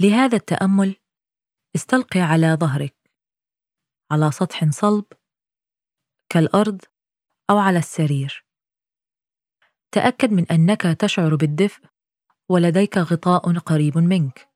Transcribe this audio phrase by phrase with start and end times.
[0.00, 0.96] لهذا التأمل
[1.76, 2.96] استلقي على ظهرك
[4.10, 5.04] على سطح صلب
[6.28, 6.80] كالأرض
[7.50, 8.46] أو على السرير.
[9.92, 11.84] تأكد من أنك تشعر بالدفء
[12.48, 14.48] ولديك غطاء قريب منك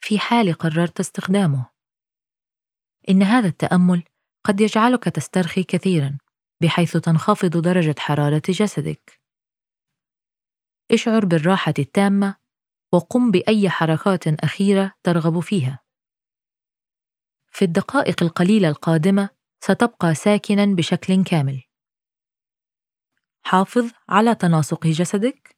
[0.00, 1.70] في حال قررت استخدامه.
[3.08, 4.04] إن هذا التأمل
[4.44, 6.18] قد يجعلك تسترخي كثيرا
[6.62, 9.20] بحيث تنخفض درجة حرارة جسدك.
[10.92, 12.39] اشعر بالراحة التامة
[12.92, 15.80] وقم بأي حركات أخيرة ترغب فيها.
[17.50, 19.28] في الدقائق القليلة القادمة
[19.60, 21.62] ستبقى ساكنا بشكل كامل.
[23.42, 25.56] حافظ على تناسق جسدك.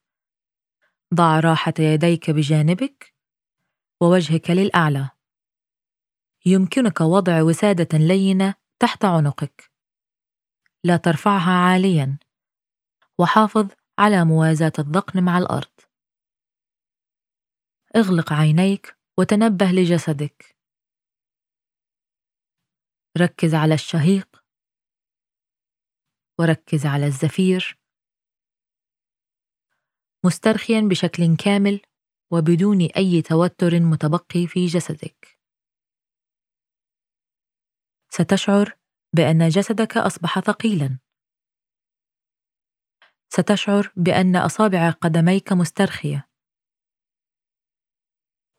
[1.15, 3.15] ضع راحة يديك بجانبك
[4.01, 5.11] ووجهك للأعلى.
[6.47, 9.73] يمكنك وضع وسادة لينة تحت عنقك.
[10.85, 12.19] لا ترفعها عاليا.
[13.19, 15.92] وحافظ على موازاة الذقن مع الأرض.
[17.97, 20.57] اغلق عينيك وتنبه لجسدك.
[23.19, 24.45] ركز على الشهيق.
[26.41, 27.79] وركز على الزفير.
[30.25, 31.81] مسترخيا بشكل كامل
[32.33, 35.39] وبدون أي توتر متبقي في جسدك.
[38.11, 38.79] ستشعر
[39.17, 40.99] بأن جسدك أصبح ثقيلا.
[43.29, 46.32] ستشعر بأن أصابع قدميك مسترخية.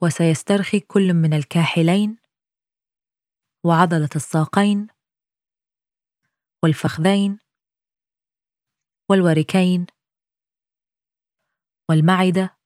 [0.04, 2.18] وسيسترخي كل من الكاحلين
[3.66, 4.88] وعضلة الساقين
[6.64, 7.40] والفخذين
[9.10, 9.88] والوركين
[11.90, 12.58] والمعدة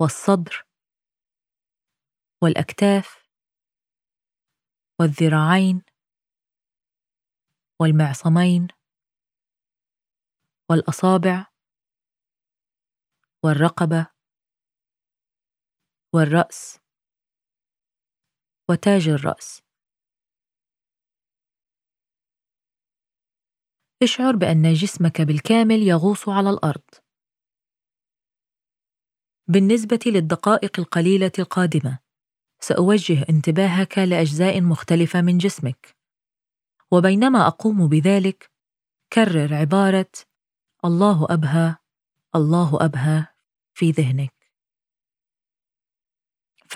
[0.00, 0.66] والصدر
[2.42, 3.28] والأكتاف
[5.00, 5.82] والذراعين
[7.80, 8.68] والمعصمين
[10.70, 11.46] والأصابع
[13.44, 14.15] والرقبة
[16.16, 16.78] والرأس.
[18.70, 19.62] وتاج الرأس.
[24.02, 26.84] اشعر بأن جسمك بالكامل يغوص على الأرض.
[29.48, 31.98] بالنسبة للدقائق القليلة القادمة
[32.60, 35.96] سأوجه انتباهك لأجزاء مختلفة من جسمك.
[36.90, 38.50] وبينما أقوم بذلك
[39.12, 40.12] كرر عبارة
[40.84, 41.76] الله أبهى
[42.34, 43.26] الله أبهى
[43.74, 44.35] في ذهنك.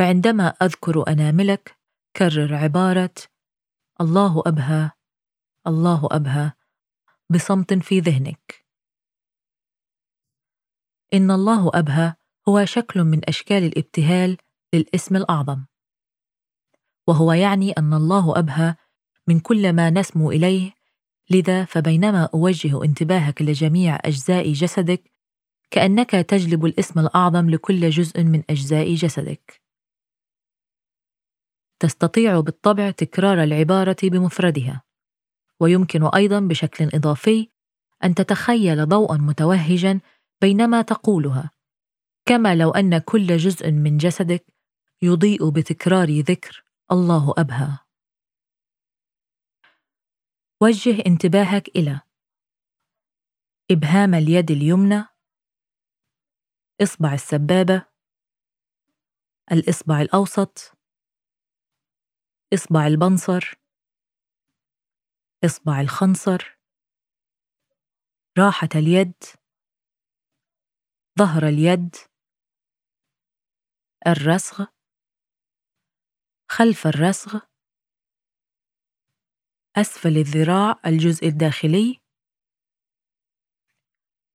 [0.00, 1.78] فعندما أذكر أناملك
[2.16, 3.14] كرر عبارة
[4.00, 4.90] الله أبهى
[5.66, 6.52] الله أبهى
[7.30, 8.66] بصمت في ذهنك.
[11.14, 12.14] إن الله أبهى
[12.48, 14.36] هو شكل من أشكال الابتهال
[14.74, 15.64] للاسم الأعظم.
[17.06, 18.74] وهو يعني أن الله أبهى
[19.26, 20.74] من كل ما نسمو إليه
[21.30, 25.12] لذا فبينما أوجه انتباهك لجميع أجزاء جسدك
[25.70, 29.59] كأنك تجلب الاسم الأعظم لكل جزء من أجزاء جسدك.
[31.80, 34.82] تستطيع بالطبع تكرار العبارة بمفردها.
[35.60, 37.50] ويمكن أيضا بشكل إضافي
[38.04, 40.00] أن تتخيل ضوءا متوهجا
[40.40, 41.50] بينما تقولها.
[42.26, 44.54] كما لو أن كل جزء من جسدك
[45.02, 47.78] يضيء بتكرار ذكر الله أبهى.
[50.60, 52.00] وجه انتباهك إلى
[53.70, 55.04] إبهام اليد اليمنى.
[56.82, 57.86] إصبع السبابة.
[59.52, 60.79] الإصبع الأوسط.
[62.54, 63.54] اصبع البنصر
[65.44, 66.58] اصبع الخنصر
[68.38, 69.24] راحة اليد
[71.18, 71.96] ظهر اليد
[74.06, 74.66] الرسغ
[76.48, 77.40] خلف الرسغ
[79.76, 82.00] أسفل الذراع الجزء الداخلي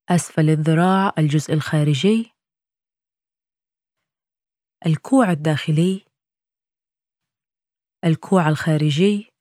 [0.10, 2.32] أسفل الذراع الجزء الخارجي
[4.86, 6.06] الكوع الداخلي.
[8.06, 9.32] الكوع الخارجي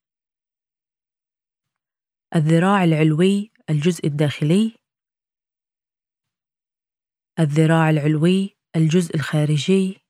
[2.36, 4.76] الذراع العلوي الجزء الداخلي
[7.38, 10.00] الذراع العلوي الجزء الخارجي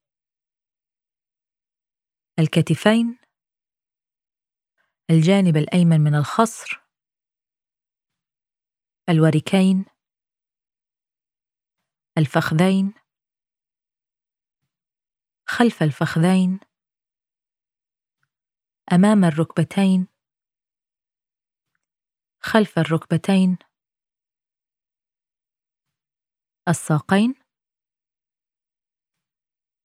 [2.39, 3.19] الكتفين
[5.11, 6.81] الجانب الأيمن من الخصر
[9.09, 9.85] الوركين
[12.19, 12.95] الفخذين.
[15.47, 16.61] خلف الفخذين
[18.93, 20.09] أمام الركبتين.
[22.41, 23.59] خلف الركبتين.
[26.69, 27.35] الساقين.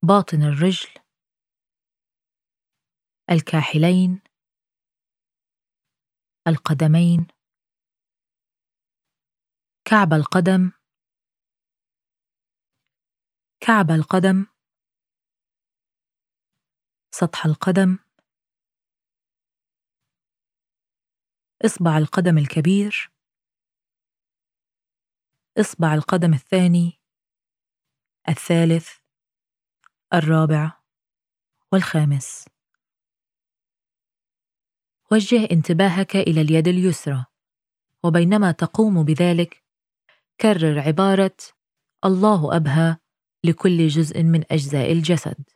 [0.03, 0.89] باطن الرجل.
[3.31, 4.21] الكاحلين.
[6.47, 7.27] القدمين.
[9.85, 10.71] كعب القدم.
[13.61, 14.45] كعب القدم.
[17.11, 18.08] سطح القدم.
[21.65, 23.11] إصبع القدم الكبير.
[25.57, 26.99] إصبع القدم الثاني
[28.29, 28.89] الثالث
[30.13, 30.81] الرابع
[31.71, 32.45] والخامس.
[35.11, 37.25] وجه انتباهك إلى اليد اليسرى
[38.03, 39.63] وبينما تقوم بذلك
[40.41, 41.37] كرر عبارة
[42.05, 42.97] الله أبهى
[43.43, 45.49] لكل جزء من أجزاء الجسد.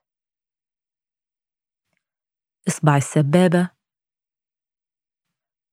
[2.68, 3.70] إصبع السبابة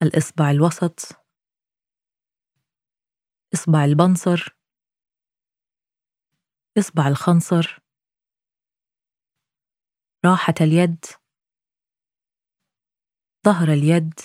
[0.02, 1.20] الإصبع الوسط
[3.55, 4.56] إصبع البنصر
[6.79, 7.79] إصبع الخنصر
[10.25, 11.05] راحة اليد
[13.47, 14.20] ظهر اليد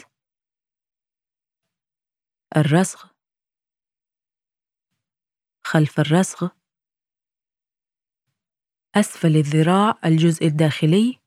[2.57, 3.11] الرسغ
[5.65, 6.49] خلف الرسغ
[8.95, 11.24] أسفل الذراع الجزء الداخلي.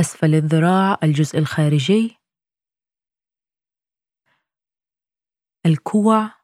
[0.00, 2.16] أسفل الذراع الجزء الخارجي.
[5.66, 6.40] الكوع.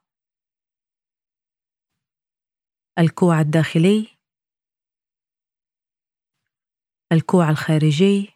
[2.98, 4.18] الكوع الداخلي.
[7.12, 8.32] الكوع الخارجي.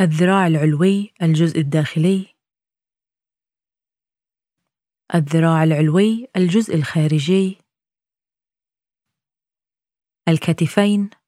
[0.00, 2.34] الذراع العلوي الجزء الداخلي.
[5.14, 7.58] الذراع العلوي الجزء الخارجي.
[10.28, 11.23] الكتفين.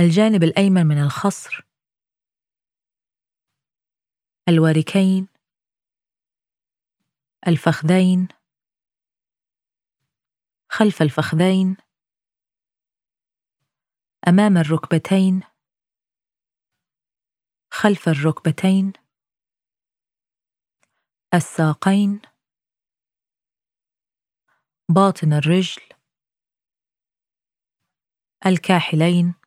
[0.00, 1.66] الجانب الأيمن من الخصر.
[4.48, 5.28] الواركين.
[7.48, 8.28] الفخذين.
[10.68, 11.76] خلف الفخذين.
[14.28, 15.40] أمام الركبتين.
[17.70, 18.92] خلف الركبتين.
[21.34, 22.20] الساقين.
[24.88, 25.82] باطن الرجل.
[28.46, 29.39] الكاحلين.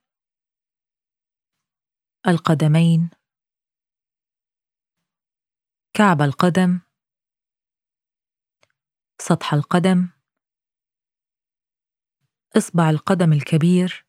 [2.28, 3.10] القدمين.
[5.94, 6.82] كعب القدم.
[9.22, 10.10] سطح القدم.
[12.58, 14.06] إصبع القدم الكبير.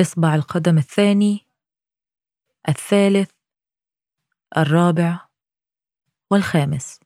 [0.00, 1.48] إصبع القدم الثاني.
[2.68, 3.30] الثالث.
[4.56, 5.28] الرابع.
[6.30, 7.00] والخامس.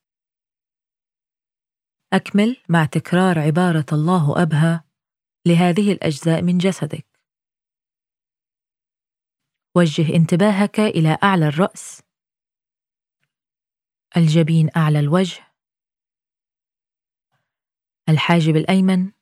[2.12, 4.81] أكمل مع تكرار عبارة الله ابهى
[5.46, 7.06] لهذه الأجزاء من جسدك.
[9.76, 12.02] وجه انتباهك إلى أعلى الرأس.
[14.17, 15.52] الجبين أعلى الوجه.
[18.08, 19.12] الحاجب الأيمن.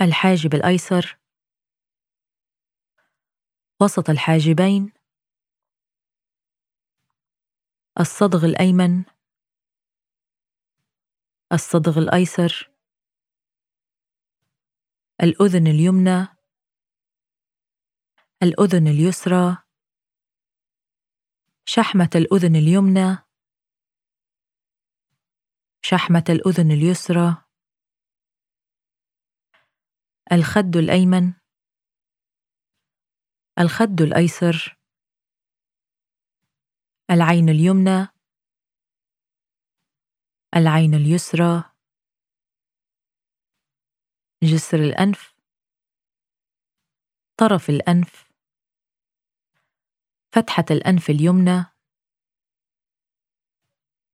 [0.00, 1.18] الحاجب الأيسر.
[3.80, 4.92] وسط الحاجبين.
[8.00, 9.04] الصدغ الأيمن.
[11.52, 12.70] الصدغ الأيسر.
[15.22, 16.37] الأذن اليمنى.
[18.42, 19.58] الأذن اليسرى
[21.64, 23.18] شحمة الأذن اليمنى
[25.82, 27.44] شحمة الأذن اليسرى
[30.32, 31.34] الخد الأيمن
[33.58, 34.78] الخد الأيسر
[37.10, 38.08] العين اليمنى
[40.56, 41.64] العين اليسرى
[44.42, 45.38] جسر الأنف
[47.38, 48.27] طرف الأنف.
[50.34, 51.64] فتحة الأنف اليمنى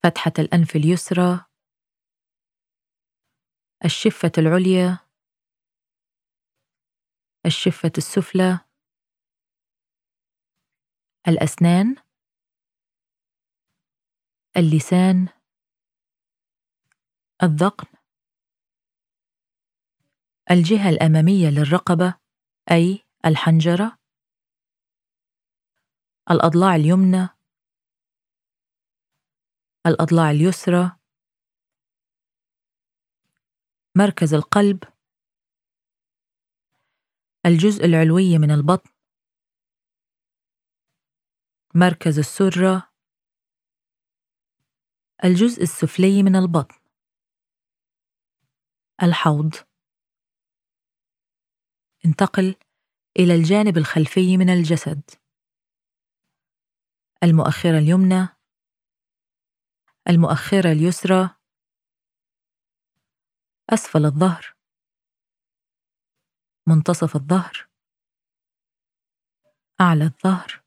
[0.03, 1.45] فتحة الأنف اليسرى
[3.85, 4.99] الشفة العليا
[7.47, 8.61] الشفة السفلى
[11.29, 11.97] الأسنان
[14.57, 15.29] اللسان
[17.43, 17.99] الذقن
[20.51, 22.15] الجهة الأمامية للرقبة
[22.71, 24.04] أي الحنجرة.
[26.31, 27.29] الأضلاع اليمنى
[29.87, 30.97] الأضلاع اليسرى
[33.97, 34.85] مركز القلب
[37.47, 38.91] الجزء العلوي من البطن
[41.75, 42.93] مركز السرة
[45.25, 46.75] الجزء السفلي من البطن
[49.03, 49.55] الحوض.
[52.07, 52.57] انتقل
[53.19, 55.24] إلى الجانب الخلفي من الجسد.
[57.25, 58.29] المؤخرة اليمنى
[60.09, 61.31] المؤخرة اليسرى
[63.71, 64.55] أسفل الظهر
[66.67, 67.69] منتصف الظهر
[69.81, 70.63] أعلى الظهر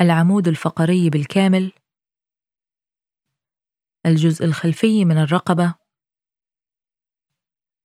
[0.00, 1.72] العمود الفقري بالكامل
[4.06, 5.74] الجزء الخلفي من الرقبة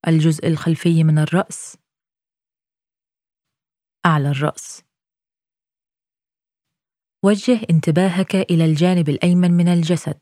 [0.07, 1.77] الجزء الخلفي من الرأس
[4.05, 4.84] أعلى الرأس.
[7.25, 10.21] وجه انتباهك إلى الجانب الأيمن من الجسد.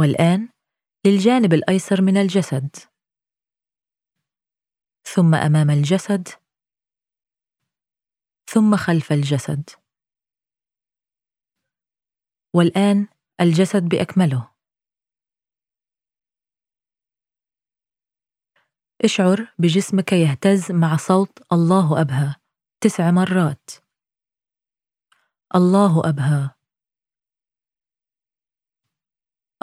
[0.00, 0.48] والآن
[1.06, 2.76] للجانب الأيسر من الجسد.
[5.04, 6.28] ثم أمام الجسد.
[8.46, 9.70] ثم خلف الجسد.
[12.54, 13.08] والآن
[13.40, 14.54] الجسد بأكمله.
[19.04, 22.34] اشعر بجسمك يهتز مع صوت الله أبهى
[22.80, 23.87] تسع مرات.
[25.56, 26.50] الله أبهى.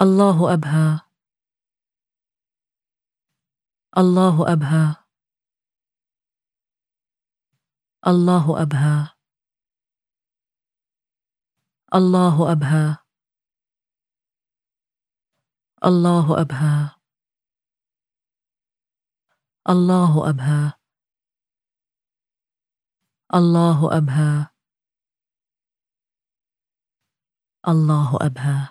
[0.02, 1.00] الله أبهى.
[3.98, 4.96] الله أبهى.
[8.08, 9.16] الله أبهى.
[11.94, 12.98] الله أبهى.
[15.86, 16.96] الله أبهى.
[19.70, 20.74] الله أبهى.
[23.34, 24.55] الله أبهى.
[27.68, 28.68] الله أبهى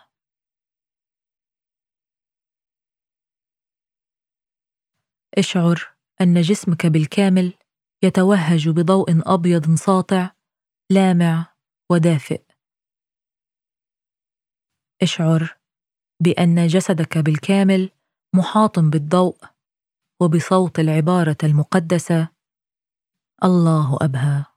[5.38, 7.52] اشعر أن جسمك بالكامل
[8.02, 10.30] يتوهج بضوء أبيض ساطع
[10.90, 11.54] لامع
[11.90, 12.42] ودافئ.
[15.02, 15.56] اشعر
[16.20, 17.90] بأن جسدك بالكامل
[18.34, 19.36] محاط بالضوء
[20.20, 22.28] وبصوت العبارة المقدسة
[23.44, 24.53] الله أبهى